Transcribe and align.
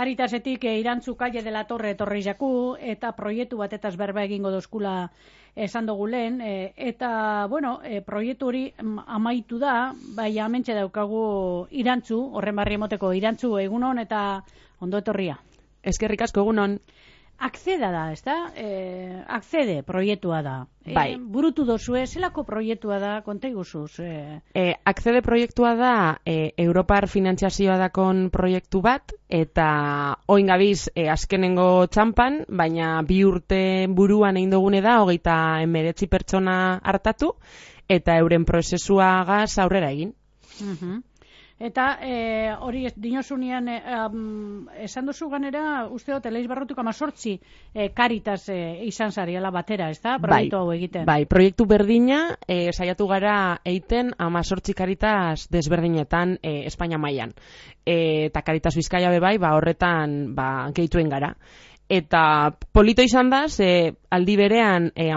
Karitasetik 0.00 0.62
e, 0.64 0.78
irantzu 0.80 1.12
kalle 1.12 1.42
dela 1.44 1.66
torre 1.68 1.90
etorri 1.92 2.22
jaku, 2.24 2.48
eta 2.80 3.10
proiektu 3.12 3.58
bat 3.60 3.74
eta 3.76 3.90
berba 4.00 4.22
egingo 4.24 4.48
dozkula 4.54 5.10
esan 5.52 5.90
dugu 5.90 6.06
lehen, 6.08 6.38
e, 6.40 6.72
eta, 6.90 7.10
bueno, 7.52 7.74
e, 7.84 8.00
proiektu 8.00 8.48
hori 8.48 8.62
mm, 8.70 9.04
amaitu 9.18 9.58
da, 9.60 9.92
bai 10.16 10.30
amentxe 10.40 10.72
daukagu 10.78 11.66
irantzu, 11.82 12.16
horren 12.32 12.56
barri 12.56 12.78
emoteko 12.80 13.12
irantzu 13.12 13.58
egunon 13.60 14.00
eta 14.00 14.22
ondo 14.80 15.02
etorria. 15.04 15.36
Eskerrik 15.84 16.24
asko 16.24 16.46
egunon. 16.46 16.78
Akzeda 17.40 17.88
da, 17.88 18.02
ez 18.12 18.20
da? 18.20 18.34
E, 18.52 19.22
akzede 19.26 19.80
proiektua 19.82 20.42
da. 20.44 20.66
Bai. 20.84 21.14
E, 21.14 21.16
burutu 21.16 21.64
dozue, 21.64 22.02
zelako 22.06 22.44
proiektua 22.44 22.98
da, 23.00 23.12
konta 23.24 23.48
iguzuz? 23.48 23.98
E, 24.04 24.40
E, 24.52 24.74
akzede 24.84 25.22
proiektua 25.24 25.72
da 25.74 25.94
e, 26.24 26.52
Europar 26.60 27.08
finantziazioa 27.08 27.78
dakon 27.80 28.28
proiektu 28.30 28.82
bat, 28.84 29.14
eta 29.28 29.70
oin 30.28 30.52
gabiz 30.52 30.90
e, 30.94 31.08
azkenengo 31.08 31.86
txampan, 31.88 32.42
baina 32.48 33.00
bi 33.08 33.22
urte 33.24 33.62
buruan 33.88 34.36
egin 34.36 34.52
dugune 34.52 34.84
da, 34.84 34.98
hogeita 35.00 35.62
emeretzi 35.64 36.12
pertsona 36.12 36.80
hartatu, 36.84 37.32
eta 37.88 38.20
euren 38.20 38.44
prozesua 38.44 39.14
gaz 39.24 39.56
aurrera 39.58 39.94
egin. 39.96 40.12
mhm. 40.60 41.09
Eta 41.60 41.98
e, 42.00 42.12
hori 42.56 42.86
dinosunean 42.96 43.66
e, 43.68 43.74
am, 43.92 44.20
esan 44.80 45.04
duzu 45.10 45.28
ganera, 45.28 45.84
uste 45.92 46.14
dut, 46.14 46.24
eleiz 46.30 46.46
barrotuko 46.48 46.80
amazortzi 46.80 47.34
e, 47.36 47.90
karitas 47.92 48.46
e, 48.48 48.56
izan 48.88 49.12
zariela 49.12 49.50
batera, 49.52 49.90
ez 49.92 50.00
da? 50.00 50.16
Proiektu 50.22 50.56
hau 50.56 50.72
egiten. 50.72 51.04
Bai, 51.04 51.26
proiektu 51.28 51.66
berdina, 51.68 52.22
e, 52.48 52.72
saiatu 52.72 53.04
gara 53.10 53.34
eiten 53.68 54.14
amazortzi 54.16 54.72
karitas 54.72 55.50
desberdinetan 55.52 56.38
e, 56.40 56.62
Espainia 56.70 56.96
mailan. 56.96 57.36
E, 57.84 58.30
eta 58.30 58.40
karitas 58.40 58.72
bizkaia 58.80 59.12
bai, 59.20 59.36
ba, 59.36 59.52
horretan 59.58 60.32
ba, 60.34 60.48
gehituen 60.72 61.12
gara. 61.12 61.34
Eta 61.90 62.54
polito 62.70 63.02
izan 63.02 63.32
da, 63.32 63.48
ze 63.48 63.96
aldi 64.14 64.36
berean 64.38 64.92
e, 64.94 65.10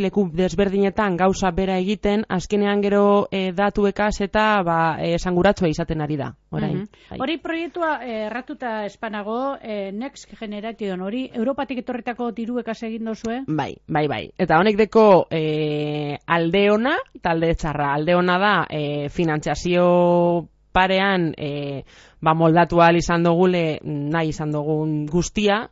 leku 0.00 0.28
desberdinetan 0.30 1.16
gauza 1.16 1.50
bera 1.50 1.78
egiten, 1.78 2.24
azkenean 2.28 2.82
gero 2.82 3.28
e, 3.32 3.52
datuekaz 3.52 4.20
eta 4.20 4.62
ba, 4.62 4.98
e, 5.00 5.14
esanguratsua 5.14 5.68
izaten 5.68 6.02
ari 6.02 6.16
da. 6.16 6.34
Orain. 6.50 6.76
Mhm. 6.76 6.86
Bai. 7.10 7.18
Hori 7.20 7.38
proiektua 7.38 8.04
eh, 8.04 8.26
erratuta 8.26 8.84
espanago, 8.84 9.56
eh, 9.62 9.90
Next 9.92 10.28
Generation 10.38 11.00
hori, 11.00 11.30
Europatik 11.32 11.78
etorritako 11.78 12.30
diruekaz 12.32 12.82
egin 12.82 13.08
dozue? 13.08 13.42
Bai, 13.46 13.74
bai, 13.86 14.06
bai. 14.06 14.30
Eta 14.36 14.58
honek 14.58 14.76
deko 14.76 15.26
e, 15.30 16.18
alde 16.26 16.70
ona, 16.70 16.94
eta 17.14 17.32
alde 17.32 17.54
txarra. 17.54 17.94
Alde 17.94 18.14
ona 18.16 18.38
da, 18.38 18.54
e, 18.68 19.08
finantziazio 19.08 20.48
parean, 20.72 21.32
e, 21.36 21.84
ba, 22.20 22.34
moldatu 22.34 22.80
ahal 22.80 23.00
izan 23.00 23.24
dugule, 23.24 23.80
nahi 23.82 24.34
izan 24.34 24.52
dugun 24.52 25.06
guztia, 25.08 25.64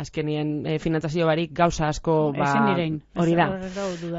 azkenien 0.00 0.66
e, 0.66 0.78
finantziazio 0.82 1.26
barik 1.28 1.52
gauza 1.56 1.88
asko, 1.88 2.32
ba, 2.36 2.50
direin. 2.70 3.00
hori 3.16 3.34
da. 3.38 3.48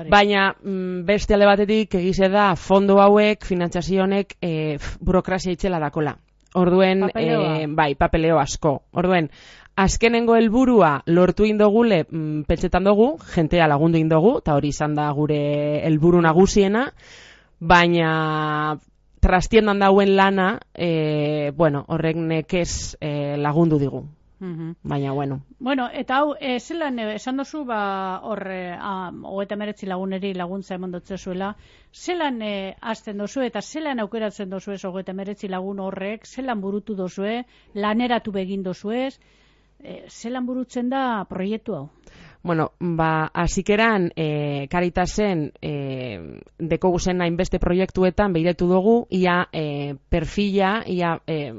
Baina 0.09 0.51
mm, 0.53 1.05
beste 1.05 1.35
alde 1.35 1.49
batetik 1.49 1.95
egize 1.99 2.29
da 2.29 2.51
fondo 2.55 2.99
hauek, 3.01 3.45
finantziazio 3.45 4.03
honek 4.05 4.37
e, 4.41 4.77
burokrazia 4.99 5.57
itxela 5.57 5.79
dakola. 5.79 6.15
Orduen, 6.53 7.07
Papeleoa. 7.07 7.57
e, 7.61 7.67
bai, 7.67 7.95
papeleo 7.95 8.39
asko. 8.39 8.81
Orduen, 8.99 9.29
azkenengo 9.79 10.35
helburua 10.35 11.01
lortu 11.07 11.45
indogule 11.47 12.03
mm, 12.03 12.43
pentsetan 12.47 12.83
dugu, 12.83 13.15
jentea 13.35 13.67
lagundu 13.71 13.99
indogu, 13.99 14.37
eta 14.41 14.55
hori 14.55 14.71
izan 14.75 14.95
da 14.95 15.09
gure 15.15 15.41
helburu 15.85 16.21
nagusiena, 16.21 16.89
baina 17.59 18.79
trastiendan 19.21 19.79
dauen 19.79 20.15
lana, 20.17 20.55
e, 20.73 21.51
bueno, 21.55 21.85
horrek 21.87 22.17
nekez 22.17 22.97
e, 22.99 23.37
lagundu 23.37 23.79
digu. 23.79 24.03
Mhm. 24.41 24.75
Baina, 24.81 25.11
bueno, 25.11 25.43
Bueno, 25.59 25.87
eta 25.93 26.17
hau, 26.17 26.33
e, 26.39 26.59
zelan, 26.59 26.97
e, 26.97 27.03
esan 27.15 27.37
dozu, 27.37 27.63
ba, 27.63 28.21
hor, 28.25 28.41
e, 28.49 28.73
hogeita 28.73 29.55
meretzi 29.55 29.85
laguneri 29.85 30.33
laguntza 30.33 30.73
eman 30.75 30.95
dutze 30.95 31.17
zuela, 31.17 31.51
zelan 31.93 32.41
e, 32.41 32.75
azten 32.81 33.21
dozu 33.21 33.45
eta 33.45 33.61
zelan 33.61 34.01
aukeratzen 34.01 34.49
dozu 34.49 34.71
ez 34.73 34.81
hogeita 34.83 35.13
meretzi 35.13 35.47
lagun 35.47 35.79
horrek, 35.79 36.25
zelan 36.25 36.59
burutu 36.59 36.95
dozu 36.95 37.27
laneratu 37.75 38.31
begin 38.31 38.63
dozu 38.63 38.91
ez, 38.91 39.19
e, 39.79 40.07
zelan 40.09 40.47
burutzen 40.47 40.89
da 40.89 41.23
proiektu 41.29 41.75
hau? 41.75 41.89
Bueno, 42.41 42.71
ba, 42.79 43.29
azikeran, 43.33 44.09
e, 44.15 44.65
karitasen, 44.71 45.51
e, 45.61 46.41
deko 46.57 46.89
guzen 46.97 47.21
hainbeste 47.21 47.59
proiektuetan 47.61 48.33
behiretu 48.33 48.65
dugu, 48.65 49.05
ia 49.11 49.43
e, 49.53 49.93
perfila, 50.09 50.79
ia 50.87 51.19
e, 51.27 51.53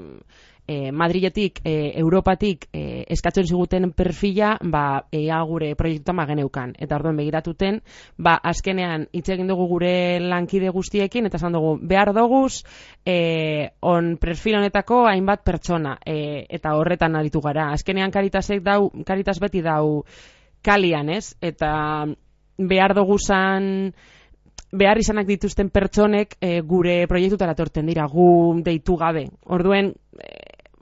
e, 0.66 0.92
Madriletik, 0.92 1.60
e, 1.64 1.92
Europatik 1.98 2.68
e, 2.72 3.04
eskatzen 3.10 3.46
ziguten 3.46 3.90
perfila, 3.92 4.56
ba, 4.62 5.06
ea 5.12 5.40
gure 5.48 5.72
proiektuetan 5.76 6.16
ba 6.16 6.26
geneukan. 6.26 6.74
Eta 6.78 6.96
orduan 6.96 7.18
begiratuten, 7.18 7.80
ba, 8.18 8.36
azkenean 8.52 9.08
hitz 9.12 9.28
egin 9.34 9.50
dugu 9.50 9.66
gure 9.70 10.20
lankide 10.20 10.70
guztiekin, 10.70 11.26
eta 11.26 11.40
esan 11.40 11.56
dugu, 11.56 11.76
behar 11.82 12.12
doguz, 12.14 12.62
e, 13.04 13.72
on 13.80 14.16
perfil 14.22 14.60
honetako 14.60 15.04
hainbat 15.10 15.44
pertsona, 15.44 15.98
e, 16.06 16.46
eta 16.48 16.76
horretan 16.78 17.16
aritu 17.16 17.40
gara. 17.40 17.70
Azkenean 17.72 18.14
karitasek 18.14 18.62
dau, 18.62 18.90
karitas 19.06 19.38
beti 19.42 19.62
dau, 19.62 20.04
kalian, 20.62 21.10
ez? 21.10 21.34
Eta 21.42 22.06
behar 22.58 22.94
doguzan 22.94 23.92
behar 24.72 24.98
izanak 24.98 25.26
dituzten 25.28 25.68
pertsonek 25.68 26.38
e, 26.40 26.60
gure 26.64 27.02
proiektutara 27.08 27.54
torten 27.54 27.86
dira, 27.86 28.06
gu 28.08 28.62
deitu 28.64 28.96
gabe. 28.96 29.26
Orduen, 29.44 29.92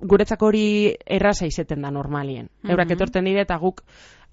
guretzako 0.01 0.47
hori 0.47 0.95
erraza 1.07 1.47
izeten 1.47 1.83
da 1.83 1.91
normalien. 1.91 2.49
Eurak 2.69 2.87
Mhm. 2.89 2.93
etorten 2.93 3.25
dire 3.25 3.41
eta 3.43 3.57
guk 3.59 3.83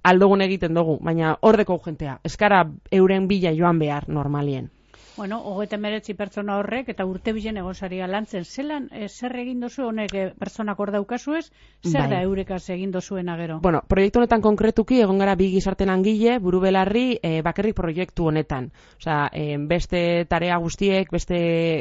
aldogun 0.03 0.41
egiten 0.41 0.73
dugu, 0.73 1.00
baina 1.01 1.38
hordeko 1.41 1.79
jentea. 1.85 2.19
Eskara 2.23 2.66
euren 2.91 3.28
bila 3.28 3.51
joan 3.53 3.79
behar 3.79 4.07
normalien. 4.09 4.69
Bueno, 5.17 5.39
hogeita 5.50 5.78
meretzi 5.81 6.13
pertsona 6.13 6.59
horrek 6.59 6.91
eta 6.94 7.05
urte 7.09 7.33
bilen 7.33 7.57
egon 7.57 7.73
zaria 7.73 8.05
lantzen. 8.07 8.44
Zelan, 8.45 8.83
e, 8.94 9.07
zer 9.09 9.33
egin 9.41 9.59
dozu 9.63 9.88
honek 9.88 10.13
e, 10.13 10.25
pertsonak 10.38 10.78
hor 10.79 10.91
daukazu 10.94 11.33
ez? 11.39 11.47
Zer 11.81 12.03
Bai. 12.03 12.09
da 12.11 12.19
eurekaz 12.22 12.61
egin 12.69 12.91
dozuena 12.94 13.35
gero? 13.39 13.57
Bueno, 13.63 13.81
proiektu 13.89 14.22
honetan 14.22 14.44
konkretuki 14.45 15.00
egon 15.01 15.17
gara 15.17 15.33
bi 15.35 15.50
gizarte 15.56 15.88
langile 15.89 16.38
buru 16.39 16.59
belarri 16.61 17.17
e, 17.17 17.41
bakarrik 17.41 17.73
proiektu 17.75 18.27
honetan. 18.29 18.69
Osea, 19.01 19.31
e, 19.33 19.57
beste 19.57 20.03
tarea 20.29 20.57
guztiek, 20.61 21.09
beste 21.11 21.39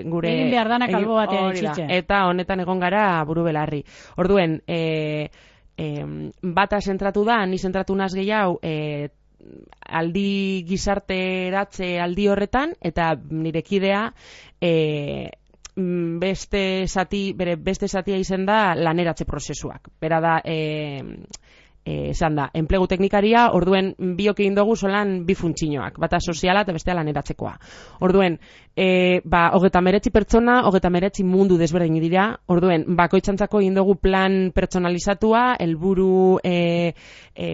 gure... 0.09 0.33
Egin 0.33 0.51
behar 0.57 0.73
danak 0.73 0.89
egin- 0.91 1.03
albo 1.03 1.21
batean 1.21 1.53
itxitxe. 1.53 1.87
Eta 1.99 2.25
honetan 2.31 2.65
egon 2.65 2.81
gara 2.81 3.05
buru 3.29 3.45
belarri. 3.45 3.83
Orduen, 4.17 4.63
e, 4.67 5.29
e, 5.77 5.91
bata 6.43 6.81
zentratu 6.81 7.25
da, 7.29 7.45
ni 7.47 7.59
zentratu 7.61 7.95
naz 7.95 8.15
gehiago, 8.17 8.59
e, 8.63 9.11
aldi 9.87 10.65
gizarteratze 10.69 11.97
aldi 12.01 12.29
horretan, 12.29 12.75
eta 12.81 13.15
nire 13.31 13.63
kidea, 13.63 14.07
e, 14.61 15.31
beste 15.77 16.87
zati, 16.89 17.33
bere 17.37 17.57
beste 17.57 17.89
zatia 17.89 18.17
izen 18.17 18.47
da 18.49 18.75
laneratze 18.75 19.27
prozesuak. 19.29 19.91
Bera 20.01 20.21
da, 20.25 20.39
e, 20.45 21.03
e, 21.87 22.11
esan 22.11 22.37
da, 22.37 22.51
enplegu 22.59 22.89
teknikaria, 22.91 23.47
orduen 23.55 23.95
biok 24.19 24.43
egin 24.43 24.59
dugu 24.59 24.75
solan 24.77 25.21
bi 25.27 25.37
funtzinoak, 25.39 26.01
bata 26.03 26.19
soziala 26.21 26.67
eta 26.67 26.75
bestea 26.75 26.97
laneratzekoa. 26.99 27.55
Orduen, 28.05 28.41
e, 28.75 29.21
ba, 29.25 29.47
hogeta 29.55 29.81
meretzi 29.81 30.11
pertsona, 30.11 30.59
hogeta 30.67 30.91
meretzi 30.91 31.25
mundu 31.25 31.57
desberdin 31.61 32.01
dira, 32.03 32.27
orduen, 32.51 32.85
bakoitzantzako 32.99 33.63
egin 33.63 33.79
dugu 33.79 33.97
plan 34.03 34.51
pertsonalizatua, 34.57 35.45
helburu 35.63 36.41
e, 36.45 36.93
e, 37.33 37.49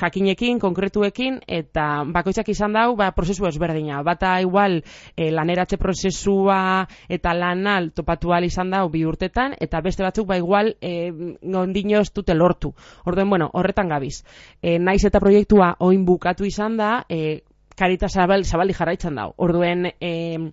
jakinekin, 0.00 0.58
konkretuekin, 0.60 1.40
eta 1.46 1.86
bakoitzak 2.12 2.50
izan 2.50 2.74
dau, 2.76 2.96
ba, 2.98 3.12
prozesu 3.16 3.46
ezberdina. 3.46 4.02
Bata 4.06 4.40
igual 4.42 4.80
e, 5.14 5.30
laneratze 5.30 5.78
prozesua 5.78 6.86
eta 7.08 7.32
lanal 7.36 7.92
topatu 7.94 8.34
izan 8.42 8.70
dau 8.70 8.88
bi 8.90 9.04
urtetan, 9.06 9.54
eta 9.60 9.80
beste 9.80 10.02
batzuk 10.02 10.26
ba 10.26 10.36
igual 10.36 10.74
e, 10.80 11.12
gondino 11.42 12.00
ez 12.00 12.12
dute 12.12 12.34
lortu. 12.34 12.74
Orduen, 13.04 13.30
bueno, 13.30 13.50
horretan 13.76 13.88
gabiz. 13.88 14.24
E, 14.62 14.78
naiz 14.78 15.04
eta 15.04 15.20
proiektua 15.20 15.76
oin 15.80 16.04
bukatu 16.04 16.44
izan 16.44 16.76
da, 16.76 17.04
e, 17.08 17.42
karita 17.76 18.08
zabal, 18.08 18.44
zabali 18.44 18.72
jarraitzan 18.72 19.14
dau. 19.14 19.34
Orduen, 19.36 19.92
e, 20.00 20.52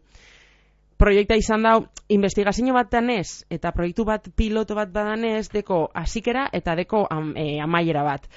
proiekta 0.97 1.35
izan 1.35 1.63
dau, 1.63 1.85
investigazio 2.09 2.73
bat 2.73 2.91
danez, 2.91 3.45
eta 3.49 3.71
proiektu 3.71 4.05
bat 4.05 4.27
piloto 4.35 4.75
bat 4.75 4.91
badanez, 4.91 5.49
deko 5.49 5.89
hasikera 5.93 6.49
eta 6.51 6.75
deko 6.75 7.07
am, 7.09 7.33
e, 7.37 7.59
amaiera 7.61 8.03
bat. 8.03 8.27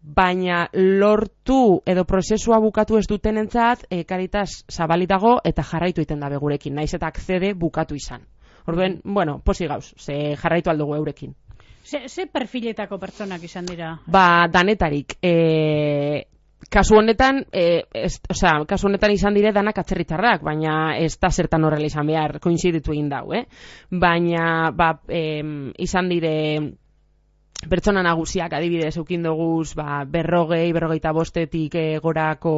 Baina 0.00 0.68
lortu 0.72 1.82
edo 1.84 2.04
prozesua 2.04 2.58
bukatu 2.60 2.98
ez 2.98 3.06
dutenentzat, 3.08 3.86
e, 3.90 4.04
karitas 4.04 4.64
zabali 4.70 5.06
dago 5.06 5.38
eta 5.44 5.62
jarraitu 5.62 6.02
iten 6.02 6.20
dabe 6.20 6.38
gurekin, 6.38 6.74
naiz 6.74 6.94
eta 6.94 7.06
akzede 7.06 7.54
bukatu 7.54 7.94
izan. 7.94 8.22
Orduen, 8.66 9.00
bueno, 9.04 9.40
posi 9.44 9.66
gauz, 9.66 9.94
ze 9.96 10.36
jarraitu 10.36 10.70
aldugu 10.70 10.94
eurekin. 10.94 11.34
Ze, 11.84 12.08
ze 12.08 12.26
perfiletako 12.26 12.98
pertsonak 12.98 13.42
izan 13.42 13.66
dira? 13.66 13.94
Ba, 14.06 14.48
danetarik. 14.52 15.16
E, 15.22 16.26
kasu 16.68 16.98
honetan, 16.98 17.44
e, 17.52 17.84
ez, 17.94 18.18
osea, 18.30 18.64
kasu 18.68 18.88
honetan 18.88 19.14
izan 19.14 19.34
dire 19.34 19.52
danak 19.56 19.78
atzerritarrak, 19.80 20.42
baina 20.44 20.96
ez 20.98 21.14
da 21.20 21.30
zertan 21.30 21.64
horrela 21.64 21.88
izan 21.88 22.06
behar, 22.06 22.38
koinziditu 22.44 22.92
egin 22.92 23.08
dau, 23.08 23.32
eh? 23.32 23.46
Baina, 23.90 24.70
ba, 24.76 24.92
em, 25.08 25.72
izan 25.78 26.12
dire 26.12 26.36
pertsona 27.66 28.04
nagusiak 28.06 28.52
adibidez 28.54 28.92
eukin 29.00 29.24
doguz 29.26 29.72
ba, 29.74 30.04
berrogei, 30.06 30.70
berrogeita 30.72 31.10
bostetik 31.12 31.74
e, 31.74 31.98
gorako 32.02 32.52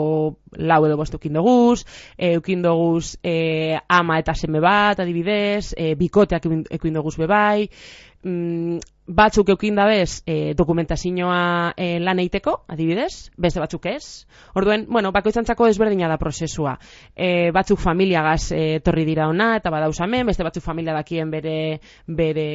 lau 0.61 0.81
edo 0.87 0.99
bost 1.00 1.17
eukin 1.17 1.38
doguz, 1.38 1.87
e, 2.19 2.34
eukin 2.34 2.61
doguz 2.62 3.17
e, 3.25 3.78
ama 3.88 4.19
eta 4.20 4.34
seme 4.37 4.61
bat 4.61 5.00
adibidez, 5.00 5.72
e, 5.76 5.94
bikoteak 5.96 6.50
eukin 6.50 6.99
doguz 7.00 7.17
bebai, 7.17 7.70
mm, 8.25 8.78
batzuk 9.11 9.49
eukin 9.51 9.75
dabez 9.75 10.23
e, 10.27 10.55
dokumentazioa 10.55 11.75
e, 11.77 11.99
lan 12.01 12.21
eiteko, 12.23 12.55
adibidez, 12.71 13.31
beste 13.37 13.61
batzuk 13.61 13.89
ez. 13.91 14.27
Orduen, 14.55 14.87
bueno, 14.89 15.11
bakoitzantzako 15.12 15.67
ezberdina 15.71 16.09
da 16.09 16.19
prozesua. 16.21 16.77
E, 17.15 17.51
batzuk 17.55 17.81
familiagaz 17.83 18.53
e, 18.55 18.62
torri 18.85 19.05
dira 19.09 19.29
ona, 19.29 19.53
eta 19.59 19.73
badauz 19.75 19.99
hemen, 20.01 20.29
beste 20.31 20.47
batzuk 20.47 20.65
familia 20.65 20.95
dakien 20.95 21.31
bere, 21.31 21.81
bere 22.07 22.47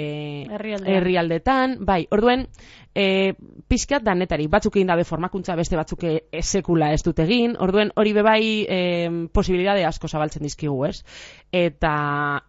herrialdetan. 0.55 1.77
Bai, 1.85 2.05
orduen, 2.15 2.47
e, 2.95 3.35
pizkat 3.67 4.03
danetari, 4.05 4.47
batzuk 4.47 4.77
egin 4.79 4.87
dabe 4.87 5.03
formakuntza, 5.03 5.55
beste 5.59 5.75
batzuk 5.75 6.03
e, 6.07 6.13
sekula 6.41 6.93
ez 6.95 7.01
dut 7.03 7.19
egin, 7.19 7.57
orduen 7.59 7.91
hori 7.99 8.13
bebai 8.15 8.43
e, 8.63 8.79
posibilidade 9.33 9.83
asko 9.85 10.07
zabaltzen 10.07 10.45
dizkigu, 10.47 10.77
ez? 10.87 11.01
Eta, 11.51 11.93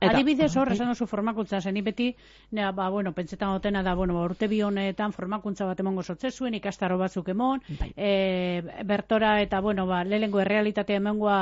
eta 0.00 0.14
adibidez 0.14 0.52
hor, 0.56 0.70
esan 0.72 0.92
oso 0.94 1.06
formakuntza, 1.10 1.60
zen 1.60 1.76
beti, 1.84 2.08
nea, 2.56 2.70
ba, 2.72 2.88
bueno, 2.90 3.12
pentsetan 3.12 3.52
gotena 3.56 3.82
da, 3.82 3.94
bueno, 3.94 4.20
urte 4.22 4.48
bi 4.48 4.62
honetan 4.62 5.12
formakuntza 5.12 5.66
bat 5.66 5.80
emongo 5.82 6.02
sortze 6.02 6.30
zuen, 6.30 6.54
ikastaro 6.54 6.98
batzuk 6.98 7.28
emon, 7.34 7.62
bai. 7.80 7.90
e, 7.96 8.62
bertora 8.84 9.40
eta, 9.42 9.60
bueno, 9.60 9.86
ba, 9.86 10.04
lehengo 10.04 10.40
errealitatea 10.40 11.02
emongoa 11.02 11.38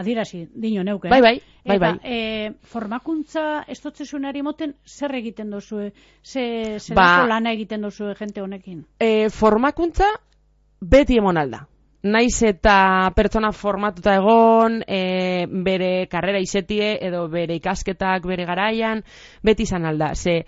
adirasi, 0.00 0.48
dino 0.54 0.84
neuke. 0.84 1.08
Bai, 1.08 1.20
bai, 1.22 1.36
bai, 1.64 1.78
bai. 1.78 1.94
E, 2.02 2.52
formakuntza 2.70 3.64
ez 3.68 3.80
zunari 4.04 4.42
moten, 4.42 4.74
zer 4.84 5.14
egiten 5.14 5.50
dozu, 5.50 5.90
ze, 6.22 6.78
ze 6.78 6.94
ba, 6.94 7.26
lana 7.26 7.52
egiten 7.52 7.82
dozu 7.82 8.10
jente 8.24 8.42
honekin? 8.42 8.82
E, 8.98 9.28
formakuntza 9.30 10.08
beti 10.80 11.20
emon 11.20 11.38
alda. 11.38 11.64
Naiz 12.04 12.42
eta 12.44 13.10
pertsona 13.16 13.52
formatuta 13.56 14.18
egon, 14.18 14.82
e, 14.84 15.46
bere 15.64 16.06
karrera 16.12 16.42
izetie 16.44 16.98
edo 17.06 17.24
bere 17.32 17.56
ikasketak 17.56 18.26
bere 18.28 18.44
garaian, 18.44 19.00
beti 19.42 19.64
izan 19.64 19.88
alda. 19.88 20.10
Ze, 20.14 20.42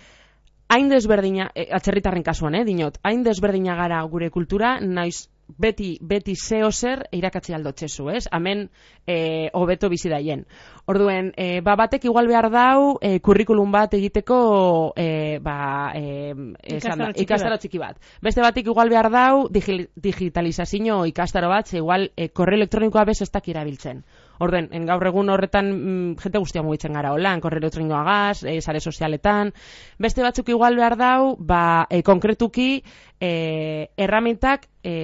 hain 0.68 0.90
desberdina, 0.92 1.48
e, 1.54 1.68
atzerritarren 1.72 2.26
kasuan, 2.26 2.58
eh, 2.58 2.64
dinot, 2.68 2.98
hain 3.02 3.24
desberdina 3.24 3.76
gara 3.78 4.02
gure 4.10 4.28
kultura, 4.30 4.76
naiz 4.80 5.28
beti, 5.48 5.96
beti 6.00 6.34
zeo 6.36 6.70
zer 6.72 7.06
irakatzi 7.14 7.54
aldotxezu, 7.54 8.08
ez? 8.10 8.24
Hemen, 8.32 8.66
e, 9.06 9.48
hobeto 9.54 9.88
bizi 9.88 10.10
daien. 10.10 10.44
Orduen, 10.86 11.32
e, 11.36 11.60
ba, 11.66 11.76
batek 11.78 12.06
igual 12.06 12.28
behar 12.30 12.50
dau, 12.50 12.98
e, 13.00 13.18
kurrikulum 13.20 13.72
bat 13.72 13.94
egiteko, 13.98 14.92
e, 14.96 15.38
ba, 15.42 15.92
e, 15.94 16.34
ikastaro, 16.76 17.58
txiki, 17.58 17.78
bat. 17.82 17.98
Beste 18.22 18.44
batek 18.44 18.72
igual 18.72 18.90
behar 18.90 19.10
dau, 19.10 19.46
digitalizazio 19.50 21.04
ikastaro 21.06 21.50
bat, 21.50 21.66
ze 21.66 21.78
igual, 21.78 22.10
e, 22.16 22.28
korre 22.28 22.56
elektronikoa 22.56 23.04
bez 23.04 23.20
ez 23.22 23.30
irabiltzen. 23.46 24.04
Orden, 24.38 24.68
en 24.72 24.86
gaur 24.86 25.06
egun 25.08 25.30
horretan 25.32 25.70
mm, 25.72 26.16
jente 26.22 26.42
guztia 26.42 26.62
mugitzen 26.62 26.96
gara 26.96 27.12
holan, 27.14 27.40
korre 27.40 27.60
elektronikoa 27.62 28.02
gaz, 28.06 28.44
e, 28.44 28.60
sare 28.60 28.80
sozialetan. 28.80 29.52
Beste 29.98 30.24
batzuk 30.24 30.50
igual 30.52 30.76
behar 30.76 30.96
dau, 31.00 31.36
ba, 31.38 31.86
e, 31.90 32.02
konkretuki, 32.02 32.82
e, 33.20 33.30
erramentak, 33.96 34.68
e, 34.84 34.96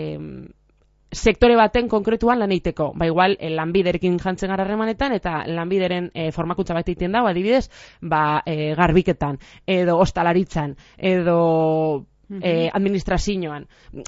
sektore 1.12 1.56
baten 1.56 1.88
konkretuan 1.92 2.40
lan 2.40 2.52
eiteko. 2.52 2.92
Ba, 2.96 3.06
igual, 3.06 3.36
e, 3.38 3.50
lanbiderekin 3.52 4.18
jantzen 4.18 4.52
gara 4.52 4.64
remanetan, 4.64 5.12
eta 5.12 5.42
lanbideren 5.46 6.10
e, 6.14 6.30
formakuntza 6.32 6.74
bat 6.74 6.88
egiten 6.88 7.12
dago, 7.12 7.28
adibidez, 7.28 7.68
ba, 8.00 8.42
e, 8.46 8.72
garbiketan, 8.78 9.38
edo 9.66 9.98
ostalaritzan, 10.00 10.76
edo 10.96 12.06
e, 12.40 12.70
administrazioan. 12.72 13.66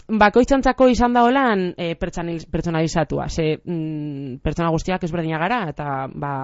Bakoitzantzako 0.09 0.88
izan 0.88 1.12
da 1.12 1.25
holan 1.26 1.67
e, 1.76 1.94
pertsonalizatua. 1.99 3.29
Ze 3.29 3.59
mm, 3.59 4.41
pertsona 4.44 4.71
guztiak 4.71 5.05
ezberdina 5.05 5.38
gara 5.43 5.65
eta 5.71 6.09
ba, 6.15 6.35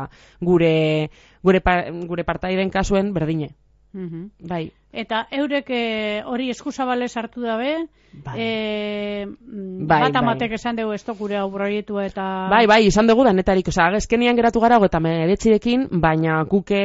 gure, 0.40 1.10
gure, 1.42 1.60
pa, 1.64 1.82
gure 1.90 2.24
partaiden 2.24 2.70
kasuen 2.70 3.14
berdine. 3.14 3.54
Mm 3.92 4.28
Bai. 4.48 4.70
Eta 4.92 5.26
eurek 5.30 5.68
eh, 5.70 6.22
hori 6.26 6.48
eskuzabalez 6.50 7.12
hartu 7.16 7.44
dabe, 7.44 7.86
bai. 8.24 8.34
e, 8.36 9.26
bai, 9.26 10.00
bat 10.02 10.12
bai. 10.12 10.22
amatek 10.22 10.56
esan 10.56 10.76
dugu 10.76 10.92
ez 10.94 11.04
gure 11.18 11.36
hau 11.38 11.50
proiektu 11.52 12.00
eta... 12.00 12.48
Bai, 12.50 12.66
bai, 12.66 12.80
izan 12.86 13.06
dugu 13.06 13.22
da, 13.22 13.32
netarik, 13.32 13.68
oza, 13.68 13.86
ezkenian 13.94 14.34
geratu 14.34 14.58
gara, 14.60 14.80
eta 14.82 14.98
meretzirekin, 14.98 15.86
baina 16.02 16.42
guke, 16.42 16.82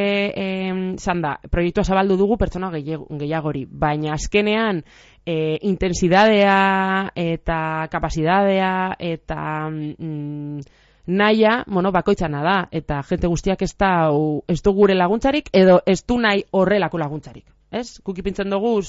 izan 0.94 1.22
da, 1.22 1.40
proiektua 1.50 1.84
zabaldu 1.84 2.18
dugu 2.18 2.38
pertsona 2.38 2.70
gehiagori, 2.70 3.66
baina 3.66 4.14
azkenean 4.14 4.84
e, 5.26 5.58
intensidadea 5.62 7.12
eta 7.16 7.88
kapasidadea 7.90 8.96
eta... 9.00 9.70
Mm, 9.72 10.60
naia, 11.08 11.64
bueno, 11.68 11.92
bakoitzana 11.92 12.44
da, 12.44 12.56
eta 12.72 13.02
jente 13.10 13.28
guztiak 13.28 13.62
ez 13.62 13.74
da, 13.78 14.10
ez 14.48 14.62
du 14.62 14.74
gure 14.74 14.96
laguntzarik, 14.96 15.50
edo 15.54 15.82
ez 15.86 16.02
du 16.06 16.18
nahi 16.20 16.44
horrelako 16.52 16.98
laguntzarik 16.98 17.55
ez? 17.72 18.00
Kuki 18.04 18.24
pintzen 18.24 18.50
dugu 18.50 18.80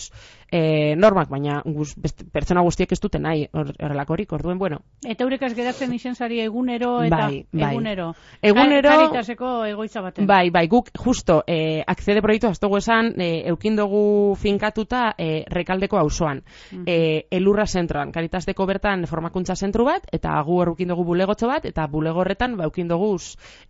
e, 0.50 0.94
normak, 0.96 1.28
baina 1.28 1.61
guz, 1.64 1.94
pertsona 2.32 2.62
guztiek 2.62 2.93
ez 2.93 3.00
dute 3.00 3.19
nahi 3.19 3.46
horrelakorik, 3.52 4.32
or, 4.32 4.40
orduen, 4.40 4.58
bueno. 4.58 4.81
Eta 5.05 5.25
eurekaz 5.25 5.52
geratzen 5.55 5.93
izen 5.94 6.14
zari 6.14 6.40
egunero 6.40 7.02
eta 7.05 7.17
bai, 7.17 7.46
bai. 7.52 7.70
egunero. 7.73 8.12
Egunero... 8.43 8.93
Karitaseko 8.96 9.52
egoitza 9.70 10.02
baten. 10.05 10.26
Bai, 10.26 10.50
bai, 10.50 10.67
guk 10.69 10.90
justo, 10.94 11.43
e, 11.46 11.82
akzede 11.87 12.23
proiektu 12.23 12.50
aztogu 12.50 12.78
esan, 12.78 13.12
e, 13.20 13.43
eukin 13.50 13.76
dugu 13.76 14.34
finkatuta 14.40 15.14
e, 15.19 15.44
rekaldeko 15.50 15.99
auzoan. 15.99 16.43
Mm 16.70 16.84
-hmm. 16.84 17.26
elurra 17.31 17.67
zentroan, 17.67 18.12
karitasteko 18.12 18.67
bertan 18.67 19.06
formakuntza 19.06 19.56
zentru 19.56 19.84
bat, 19.84 20.06
eta 20.12 20.40
gu 20.43 20.62
errukin 20.62 20.88
dugu 20.88 21.05
bulegotxo 21.05 21.49
bat, 21.49 21.64
eta 21.64 21.87
bulego 21.87 22.20
horretan, 22.20 22.56
ba, 22.56 22.64
eukin 22.64 22.88
dugu 22.88 23.17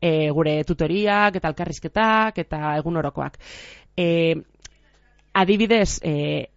e, 0.00 0.30
gure 0.30 0.64
tutoriak, 0.64 1.36
eta 1.36 1.48
alkarrizketak, 1.48 2.38
eta 2.38 2.76
egunorokoak. 2.80 3.38
E, 3.96 4.34
adibidez, 5.36 6.00
e, 6.02 6.48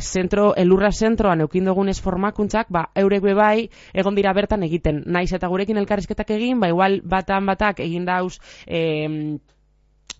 zentro, 0.00 0.54
elurra 0.56 0.90
zentroan 0.92 1.44
eukin 1.44 1.68
dugunez 1.68 2.00
formakuntzak, 2.02 2.70
ba, 2.70 2.88
eurek 2.98 3.22
bebai, 3.22 3.68
egon 3.92 4.16
dira 4.18 4.32
bertan 4.34 4.64
egiten. 4.66 5.02
Naiz 5.06 5.32
eta 5.32 5.48
gurekin 5.48 5.78
elkarrizketak 5.78 6.34
egin, 6.34 6.60
ba, 6.60 6.70
igual 6.72 7.00
batan 7.04 7.46
batak 7.46 7.84
egin 7.84 8.06
dauz, 8.08 8.38
e, 8.66 9.38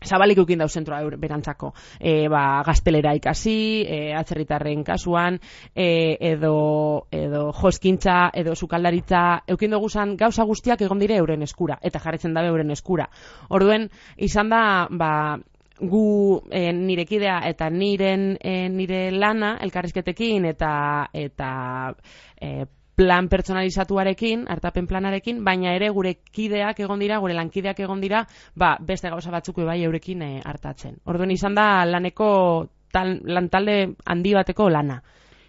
zabalik 0.04 0.38
eukin 0.38 0.60
dauz 0.60 0.72
zentroa 0.72 1.00
berantzako. 1.18 1.72
E, 1.98 2.28
ba, 2.28 2.62
gaztelera 2.66 3.14
ikasi, 3.16 3.56
e, 3.88 3.98
atzerritarren 4.14 4.84
kasuan, 4.84 5.40
e, 5.74 6.16
edo, 6.34 7.06
edo 7.10 7.48
joskintza, 7.56 8.30
edo 8.34 8.54
sukaldaritza, 8.54 9.42
eukin 9.48 9.74
dugu 9.74 9.88
gauza 10.16 10.44
guztiak 10.44 10.82
egon 10.82 10.98
dire 10.98 11.16
euren 11.16 11.42
eskura, 11.42 11.78
eta 11.82 11.98
jarretzen 11.98 12.34
dabe 12.34 12.48
euren 12.48 12.70
eskura. 12.70 13.08
Orduen, 13.48 13.90
izan 14.16 14.48
da, 14.50 14.86
ba, 14.90 15.38
gu 15.80 16.42
e, 16.50 16.72
nire 16.72 17.04
kidea 17.06 17.40
eta 17.48 17.68
niren 17.70 18.36
e, 18.40 18.68
nire 18.68 19.10
lana 19.10 19.56
elkarrizketekin 19.60 20.44
eta 20.46 21.10
eta 21.12 21.50
e, 22.40 22.66
plan 22.94 23.28
pertsonalizatuarekin, 23.28 24.44
hartapen 24.48 24.86
planarekin, 24.86 25.42
baina 25.44 25.72
ere 25.74 25.88
gure 25.90 26.14
kideak 26.30 26.78
egon 26.84 27.00
dira, 27.02 27.18
gure 27.18 27.34
lankideak 27.34 27.80
egon 27.82 28.00
dira, 28.00 28.20
ba, 28.54 28.76
beste 28.80 29.10
gauza 29.10 29.32
batzuk 29.34 29.58
bai 29.66 29.80
eurekin 29.82 30.22
e, 30.22 30.30
hartatzen. 30.44 31.00
Orduan 31.10 31.32
izan 31.34 31.56
da 31.58 31.84
laneko 31.88 32.28
tal, 32.94 33.18
lantalde 33.26 33.96
handi 34.06 34.34
bateko 34.34 34.68
lana. 34.70 35.00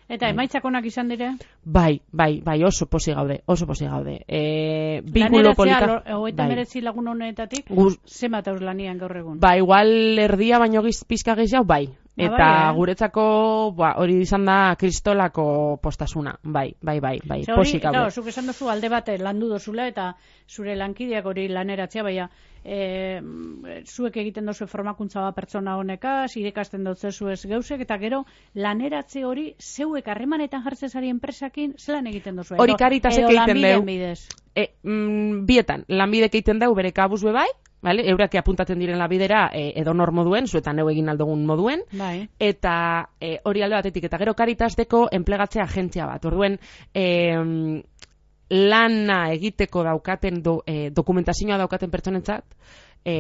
Eta 0.08 0.28
bai. 0.28 0.34
emaitzak 0.34 0.66
onak 0.66 0.86
izan 0.86 1.10
dire? 1.10 1.32
Bai, 1.64 2.02
bai, 2.12 2.42
bai, 2.46 2.60
oso 2.64 2.86
posi 2.86 3.14
gaude, 3.14 3.40
oso 3.46 3.66
posi 3.66 3.88
gaude. 3.90 4.20
E, 4.28 5.02
Binkulo 5.02 5.56
polita... 5.56 6.04
Oita 6.18 6.46
bai. 6.46 6.66
lagun 6.82 7.08
honetatik, 7.08 7.66
Guz... 7.70 7.98
zemat 8.06 8.48
aur 8.48 8.62
lanian 8.62 8.98
gaur 8.98 9.18
egun? 9.18 9.40
Ba, 9.40 9.58
igual 9.58 10.20
erdia 10.20 10.60
baino 10.60 10.84
giz 10.84 11.04
pizka 11.04 11.36
gehiago, 11.36 11.66
bai. 11.66 11.90
Ah, 12.16 12.24
Eta 12.24 12.50
eh? 12.70 12.76
guretzako 12.78 13.24
ba, 13.76 13.92
hori 14.00 14.22
izan 14.24 14.46
da 14.48 14.76
kristolako 14.80 15.78
postasuna. 15.84 16.38
Bai, 16.44 16.70
bai, 16.82 17.00
bai, 17.04 17.18
bai, 17.28 17.42
posi 17.50 17.82
gaude. 17.84 18.08
Zuk 18.12 18.30
esan 18.32 18.48
duzu 18.48 18.70
alde 18.72 18.88
bate 18.90 19.18
landu 19.20 19.50
dozula 19.52 19.90
eta 19.92 20.14
zure 20.48 20.78
lankideak 20.80 21.26
hori 21.28 21.50
laneratzea, 21.52 22.04
baina 22.08 22.30
e, 22.64 23.22
zuek 23.84 24.16
egiten 24.24 24.48
dozu 24.48 24.68
formakuntza 24.68 25.26
bat 25.26 25.36
pertsona 25.36 25.76
honeka, 25.78 26.16
irekasten 26.40 26.88
dutze 26.88 27.12
zuez 27.12 27.42
geusek, 27.44 27.84
eta 27.84 28.00
gero 28.00 28.24
laneratze 28.56 29.26
hori 29.28 29.50
zeuek 29.60 30.08
harremanetan 30.08 30.64
jartzen 30.64 30.90
zari 30.90 31.12
enpresakin, 31.12 31.76
zelan 31.78 32.08
egiten 32.08 32.40
dozu? 32.40 32.56
Hori 32.56 32.80
karitasek 32.80 33.28
egiten 33.28 33.62
dugu. 33.62 34.16
E, 34.56 34.70
mm, 34.88 35.46
bietan, 35.46 35.84
lanbidek 35.90 36.34
egiten 36.34 36.64
dugu 36.64 36.80
bere 36.80 36.96
kabuz 36.96 37.22
bai, 37.28 37.50
Vale? 37.86 38.06
Eurak 38.10 38.34
apuntatzen 38.40 38.80
diren 38.82 38.98
labidera 38.98 39.50
e, 39.54 39.68
edo 39.78 39.94
nor 39.94 40.10
moduen, 40.16 40.48
zuetan 40.50 40.80
neu 40.80 40.88
egin 40.90 41.12
aldogun 41.12 41.44
moduen, 41.46 41.84
bai. 41.94 42.28
eta 42.42 42.76
e, 43.22 43.36
hori 43.46 43.62
alde 43.62 43.78
batetik, 43.78 44.08
eta 44.10 44.18
gero 44.18 44.34
karitasdeko 44.34 45.04
enplegatzea 45.14 45.68
agentzia 45.70 46.08
bat. 46.10 46.26
Orduen, 46.26 46.58
e, 46.94 47.06
lana 48.50 49.20
egiteko 49.34 49.84
daukaten 49.86 50.42
do, 50.42 50.60
e, 50.66 50.90
dokumentazioa 50.94 51.60
daukaten 51.62 51.94
pertsonentzat 51.94 52.58
e, 53.06 53.16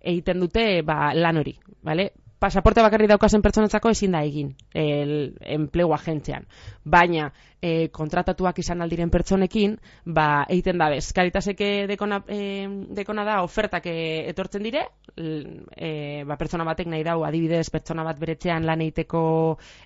egiten 0.00 0.40
dute 0.42 0.66
ba, 0.86 1.10
lan 1.14 1.42
hori, 1.42 1.56
vale? 1.82 2.10
Pasaporte 2.38 2.82
bakarri 2.84 3.06
daukazen 3.08 3.42
pertsonetzako 3.42 3.90
ezin 3.94 4.12
da 4.12 4.22
egin 4.24 4.52
el 4.74 5.34
enplegu 5.40 5.94
agentzian. 5.96 6.44
Baina 6.84 7.30
e, 7.60 7.88
kontratatuak 7.94 8.58
izan 8.60 8.84
aldiren 8.84 9.10
pertsonekin, 9.10 9.76
ba, 10.04 10.44
egiten 10.52 10.78
da 10.78 10.90
bez. 10.92 11.08
Karitaseke 11.16 11.86
dekona, 11.88 12.20
e, 12.28 12.66
dekona 12.96 13.24
da 13.24 13.40
ofertak 13.44 13.88
e, 13.88 13.98
etortzen 14.30 14.66
dire, 14.66 14.84
e, 15.16 16.24
ba, 16.28 16.36
pertsona 16.36 16.66
batek 16.68 16.90
nahi 16.92 17.04
dau 17.06 17.22
adibidez 17.24 17.68
pertsona 17.72 18.04
bat 18.04 18.20
beretzean 18.20 18.66
lan 18.68 18.84
egiteko 18.84 19.22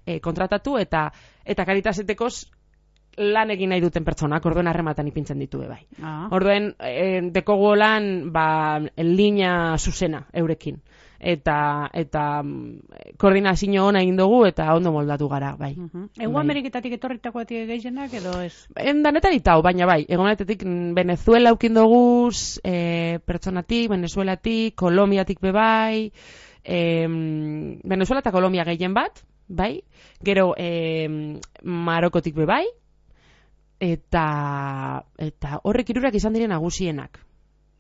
e, 0.05 0.19
kontratatu, 0.21 0.79
eta 0.83 1.09
eta 1.45 1.67
karitasetekoz 1.67 2.35
lan 3.21 3.51
egin 3.51 3.71
nahi 3.71 3.83
duten 3.83 4.05
pertsonak, 4.07 4.45
orduen 4.47 4.69
harrematan 4.71 5.07
ipintzen 5.11 5.39
ditu 5.39 5.63
bai. 5.63 5.83
Ah. 6.03 6.29
Orduen, 6.35 6.73
e, 6.79 7.31
dekogu 7.31 7.75
lan, 7.79 8.33
ba, 8.33 8.81
linea 8.97 9.77
zuzena 9.79 10.27
eurekin 10.33 10.81
eta 11.21 11.91
eta 11.93 12.43
mm, 12.43 13.17
koordinazio 13.21 13.85
ona 13.85 14.01
egin 14.01 14.17
dugu 14.17 14.47
eta 14.49 14.73
ondo 14.75 14.93
moldatu 14.93 15.29
gara, 15.29 15.55
bai. 15.57 15.75
Uh 15.77 15.89
-huh. 15.93 16.09
Ego 16.19 16.33
bai. 16.33 16.41
Ameriketatik 16.41 16.93
etorritakoatik 16.93 17.67
gehienak 17.69 18.13
edo 18.15 18.41
ez? 18.41 18.67
Endanetan 18.75 19.35
itau, 19.35 19.63
baina 19.63 19.87
bai, 19.87 20.07
egonetetik 20.09 20.65
Venezuela 20.95 21.53
ukin 21.53 21.75
dugu, 21.75 22.31
e, 22.65 23.19
pertsonatik, 23.25 23.91
Venezuelatik, 23.91 24.75
Kolombiatik 24.75 25.41
bebai, 25.41 26.13
e, 26.65 27.07
Venezuela 27.85 28.21
eta 28.21 28.33
Kolombia 28.33 28.65
gehien 28.65 28.95
bat, 28.95 29.23
bai, 29.49 29.83
gero 30.25 30.55
e, 30.57 31.09
Marokotik 31.63 32.35
bebai, 32.35 32.65
eta 33.79 35.05
eta 35.19 35.61
horrek 35.65 35.91
irurak 35.91 36.15
izan 36.15 36.33
diren 36.33 36.51
nagusienak. 36.51 37.30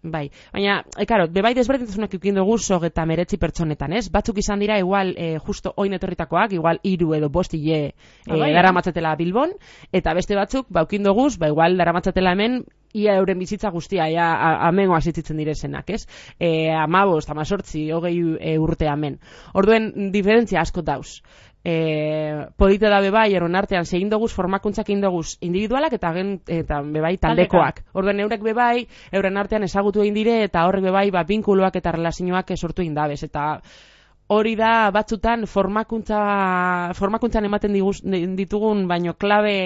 Bai, 0.03 0.31
baina, 0.53 0.79
e, 0.97 1.05
karo, 1.05 1.27
bebai 1.29 1.53
desberdintasunak 1.53 2.15
ikin 2.17 2.39
dugu 2.41 2.57
eta 2.87 3.05
meretzi 3.05 3.37
pertsonetan, 3.37 3.93
ez? 3.93 4.09
Batzuk 4.09 4.39
izan 4.39 4.59
dira, 4.59 4.79
igual, 4.79 5.15
e, 5.17 5.39
justo 5.39 5.75
oin 5.77 5.93
etorritakoak, 5.93 6.53
igual, 6.53 6.81
iru 6.83 7.15
edo 7.15 7.29
bosti 7.29 7.61
je 7.61 7.81
e, 7.89 7.93
ah, 8.31 8.37
bai, 8.37 8.53
dara 8.55 8.73
matzatela 8.73 9.15
Bilbon, 9.17 9.53
eta 9.93 10.15
beste 10.15 10.35
batzuk, 10.35 10.67
ba, 10.71 10.85
ukin 10.85 11.03
dugu, 11.03 11.29
ba, 11.39 11.49
igual, 11.49 11.77
dara 11.77 11.93
matzatela 11.93 12.33
hemen, 12.33 12.65
ia 12.95 13.19
euren 13.21 13.39
bizitza 13.39 13.71
guztia, 13.71 14.09
ia 14.09 14.33
amengo 14.67 14.97
asitzen 14.97 15.37
direzenak, 15.37 15.91
ez? 15.91 16.07
E, 16.39 16.71
amabost, 16.73 17.29
amazortzi, 17.31 17.91
hogei 17.93 18.17
e, 18.41 18.57
urte 18.59 18.89
amen. 18.89 19.21
Orduen, 19.53 20.11
diferentzia 20.13 20.63
asko 20.65 20.83
dauz 20.83 21.21
e, 21.65 22.47
polite 22.57 22.89
da 22.89 23.01
bebai, 23.01 23.35
eron 23.35 23.57
artean, 23.57 23.85
segin 23.85 24.11
doguz, 24.11 24.33
formakuntzak 24.33 24.89
egin 24.89 25.03
doguz 25.05 25.37
individualak, 25.41 25.93
eta 25.99 26.13
gen, 26.17 26.35
eta 26.47 26.81
bebai, 26.83 27.17
taldekoak. 27.21 27.85
Orden 27.93 28.21
eurek 28.25 28.43
bebai, 28.45 28.87
euren 29.13 29.37
artean 29.37 29.67
ezagutu 29.69 30.03
egin 30.03 30.17
dire, 30.17 30.41
eta 30.49 30.65
horrek 30.67 30.89
bebai, 30.89 31.11
ba, 31.11 31.25
binkuloak 31.29 31.77
eta 31.77 31.93
relazioak 31.99 32.55
esortu 32.57 32.83
egin 32.83 32.97
dabez, 32.97 33.23
eta 33.29 33.61
hori 34.31 34.55
da 34.57 34.91
batzutan 34.95 35.47
formakuntza, 35.51 36.21
formakuntzan 36.97 37.49
ematen 37.51 37.75
diguz, 37.77 37.99
ditugun, 38.05 38.87
baino 38.89 39.17
klabe 39.19 39.57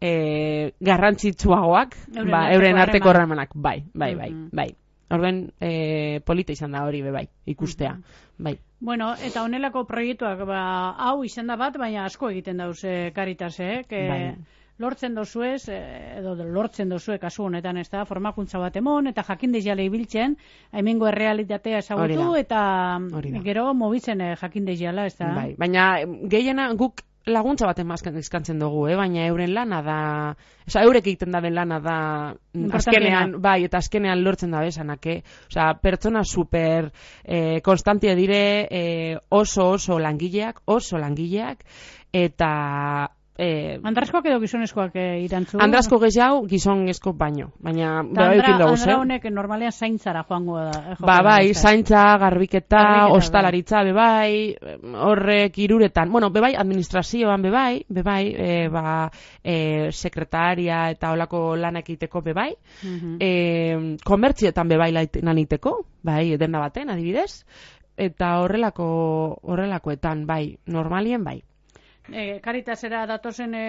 e, 0.00 0.72
garrantzitsuagoak, 0.80 1.98
euren, 2.16 2.32
ba, 2.32 2.46
euren 2.54 2.80
arteko 2.80 3.12
ramanak, 3.12 3.54
bai, 3.54 3.84
bai, 3.92 4.14
bai, 4.14 4.30
mm-hmm. 4.32 4.50
bai. 4.52 4.72
Orden, 5.12 5.52
e, 5.60 6.20
polita 6.24 6.52
izan 6.52 6.72
da 6.72 6.84
hori 6.86 7.02
bebai, 7.04 7.26
ikustea, 7.46 7.92
mm-hmm. 7.92 8.44
bai. 8.44 8.56
Bueno, 8.84 9.14
eta 9.20 9.42
honelako 9.44 9.84
proiektuak 9.88 10.42
ba, 10.48 10.60
hau 11.08 11.22
izan 11.24 11.48
da 11.48 11.56
bat, 11.60 11.76
baina 11.80 12.04
asko 12.04 12.30
egiten 12.32 12.60
dauz 12.60 12.82
e, 12.84 13.12
eh? 13.12 13.84
Que 13.88 14.02
bai. 14.08 14.34
lortzen 14.78 15.14
dozuez, 15.14 15.68
eh, 15.68 16.18
edo 16.18 16.34
lortzen 16.34 16.88
dozue 16.88 17.18
kasu 17.18 17.44
honetan, 17.44 17.76
ez 17.76 17.88
da, 17.90 18.04
formakuntza 18.04 18.58
bat 18.58 18.76
emon, 18.76 19.06
eta 19.06 19.22
jakin 19.22 19.54
jale 19.60 19.84
ibiltzen, 19.84 20.36
haimengo 20.72 21.06
errealitatea 21.08 21.78
ezagutu, 21.78 22.34
eta 22.36 22.98
gero 23.44 23.72
mobitzen 23.74 24.20
eh, 24.20 24.36
jakin 24.36 24.66
jala, 24.76 25.06
ez 25.06 25.16
da. 25.16 25.34
Bai. 25.34 25.54
Baina 25.58 25.98
gehiena 26.28 26.72
guk 26.74 27.04
laguntza 27.26 27.66
baten 27.66 27.86
mazkan 27.88 28.16
izkantzen 28.20 28.58
dugu, 28.60 28.86
eh? 28.90 28.96
baina 28.98 29.26
euren 29.28 29.54
lana 29.54 29.80
da, 29.84 29.98
oza, 30.66 30.82
eurek 30.82 31.06
egiten 31.06 31.32
da 31.32 31.40
lana 31.40 31.80
da, 31.80 31.96
azkenean, 32.78 33.38
bai, 33.42 33.64
eta 33.64 33.80
azkenean 33.80 34.22
lortzen 34.24 34.52
da 34.52 34.60
besanak, 34.64 35.06
eh? 35.06 35.20
oza, 35.48 35.72
pertsona 35.80 36.24
super 36.24 36.90
eh, 37.24 37.60
konstantia 37.64 38.14
dire 38.14 38.68
eh, 38.70 39.16
oso 39.30 39.70
oso 39.78 39.98
langileak, 39.98 40.62
oso 40.66 40.98
langileak, 40.98 41.64
eta 42.12 43.10
Eh, 43.36 43.80
Andraskoak 43.82 44.28
edo 44.30 44.36
gizonezkoak 44.38 44.94
eh, 44.94 45.24
irantzu? 45.24 45.58
Andrasko 45.58 45.98
gehiago 45.98 46.44
gizonezko 46.46 47.12
baino. 47.18 47.48
Baina, 47.58 47.96
bai 48.06 48.38
ukin 48.38 48.60
dugu, 48.60 48.74
Andra 48.76 48.98
honek 49.00 49.24
normalean 49.34 49.72
zaintzara 49.74 50.20
joango 50.28 50.60
da. 50.60 50.82
Eh, 50.92 50.94
ba, 51.00 51.16
bai, 51.26 51.54
zaintza, 51.54 52.02
garbiketa, 52.22 52.78
garbiketa 52.78 53.16
ostalaritza, 53.16 53.80
bai. 53.82 53.88
bebai, 53.90 54.92
horrek 55.08 55.58
iruretan. 55.64 56.12
Bueno, 56.14 56.28
bebai, 56.30 56.52
administrazioan 56.54 57.42
bebai, 57.42 57.80
bebai, 57.88 58.22
e, 58.38 58.68
ba, 58.70 59.10
e, 59.42 59.90
sekretaria 59.90 60.84
eta 60.94 61.10
olako 61.16 61.56
lanak 61.56 61.90
iteko 61.90 62.22
bebai. 62.22 62.52
Uh 62.54 62.90
-huh. 62.90 63.16
e, 63.18 63.96
komertzietan 64.04 64.68
bebai 64.68 64.92
lan 64.92 65.38
iteko, 65.38 65.80
bai, 66.02 66.36
dena 66.38 66.60
baten, 66.60 66.90
adibidez. 66.90 67.44
Eta 67.96 68.38
horrelako, 68.42 69.40
horrelakoetan, 69.42 70.24
bai, 70.26 70.56
normalien 70.66 71.24
bai 71.24 71.42
e, 72.12 72.40
karitasera 72.40 73.06
datozen 73.06 73.54
e, 73.54 73.64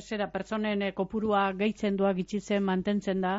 zera 0.00 0.30
pertsonen 0.30 0.82
e, 0.82 0.92
kopurua 0.92 1.50
gehitzen 1.58 1.96
doa 1.96 2.12
gitzitzen 2.14 2.62
mantentzen 2.62 3.20
da? 3.20 3.34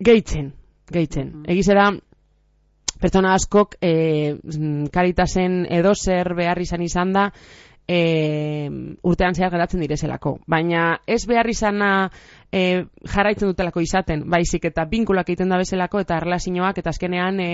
Gehitzen, 0.00 0.52
gehitzen. 0.90 1.28
Mm 1.28 1.42
-hmm. 1.42 1.50
Egizera, 1.52 1.90
pertsona 3.00 3.34
askok 3.34 3.76
e, 3.80 4.36
karitasen 4.92 5.66
edo 5.70 5.94
zer 5.94 6.34
behar 6.34 6.60
izan 6.60 6.82
izan 6.82 7.12
da 7.12 7.30
e, 7.88 8.70
urtean 9.02 9.34
zehar 9.34 9.52
geratzen 9.52 9.82
direzelako. 9.84 10.38
Baina 10.46 11.00
ez 11.06 11.24
behar 11.28 11.48
izana 11.50 11.90
e, 12.52 12.84
jarraitzen 13.12 13.50
dutelako 13.50 13.82
izaten, 13.84 14.24
baizik 14.30 14.64
eta 14.70 14.86
binkulak 14.90 15.28
egiten 15.28 15.52
da 15.52 15.60
bezalako 15.60 16.00
eta 16.04 16.20
relazioak 16.24 16.80
eta 16.80 16.94
azkenean 16.94 17.40
e, 17.40 17.50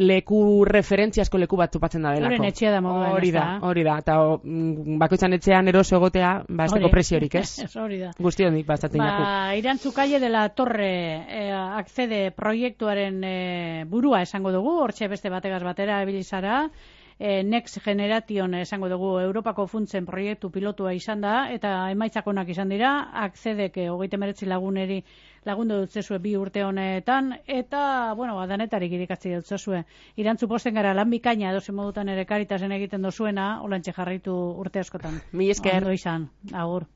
leku 0.00 0.64
referentziasko 0.64 1.38
leku 1.38 1.56
bat 1.56 1.72
tupatzen 1.72 2.02
da 2.02 2.12
delako. 2.14 2.32
Horren 2.32 2.48
etxea 2.48 2.70
da 2.72 2.80
modu 2.84 3.10
Hori 3.12 3.32
da, 3.34 3.44
hori 3.68 3.84
da. 3.84 3.96
Eta 4.02 4.16
mm, 4.38 4.96
bakoitzan 5.02 5.36
etxean 5.36 5.68
eroso 5.68 5.96
egotea, 5.98 6.32
ba, 6.48 6.66
ez 6.66 6.90
presiorik, 6.92 7.36
ez? 7.40 7.66
hori 7.84 8.00
da. 8.00 8.12
Guzti 8.18 8.48
bastatzen 8.66 9.02
ba, 9.02 9.52
Irantzu 9.58 9.92
kalle 9.96 10.20
dela 10.22 10.46
torre 10.56 10.92
eh, 11.28 11.50
akzede 11.52 12.30
proiektuaren 12.36 13.22
eh, 13.24 13.84
burua 13.88 14.22
esango 14.22 14.52
dugu, 14.52 14.78
hortxe 14.86 15.08
beste 15.12 15.30
bategaz 15.30 15.62
batera 15.62 16.02
ebilizara, 16.02 16.64
e, 17.18 17.42
Next 17.42 17.78
Generation 17.84 18.54
esango 18.54 18.88
dugu 18.88 19.18
Europako 19.20 19.66
funtzen 19.66 20.06
proiektu 20.06 20.50
pilotua 20.50 20.92
izan 20.94 21.20
da, 21.20 21.48
eta 21.52 21.90
emaitzakonak 21.90 22.48
izan 22.48 22.72
dira, 22.72 22.92
akzedek 23.24 23.76
e, 23.76 23.88
hogeite 23.90 24.16
meretzi 24.16 24.46
laguneri 24.46 25.02
lagundu 25.44 25.80
dut 25.82 25.90
zezue 25.90 26.18
bi 26.22 26.36
urte 26.38 26.62
honetan, 26.64 27.32
eta, 27.46 28.14
bueno, 28.14 28.38
adanetarik 28.40 28.92
irikatzi 28.98 29.34
dut 29.34 29.46
zezue. 29.46 29.82
Irantzu 30.16 30.48
posten 30.48 30.74
gara 30.74 30.94
lan 30.94 31.10
bikaina 31.10 31.50
edo 31.50 31.62
modutan 31.74 32.08
ere 32.08 32.24
karitasen 32.24 32.72
egiten 32.72 33.02
dozuena, 33.02 33.60
olantxe 33.62 33.92
jarraitu 33.92 34.34
urte 34.64 34.80
askotan. 34.80 35.20
Mi 35.32 35.50
esker. 35.50 35.82
Ondo 35.82 35.92
izan, 35.98 36.28
agur. 36.52 36.86